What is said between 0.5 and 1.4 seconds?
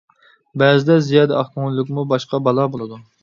بەزىدە زىيادە